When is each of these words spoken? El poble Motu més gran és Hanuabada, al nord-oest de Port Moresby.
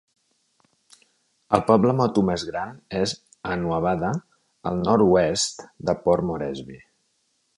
El 1.57 1.61
poble 1.67 1.91
Motu 1.97 2.23
més 2.29 2.45
gran 2.47 2.71
és 3.01 3.13
Hanuabada, 3.51 4.11
al 4.71 4.83
nord-oest 4.89 5.63
de 5.91 5.97
Port 6.07 6.29
Moresby. 6.31 6.83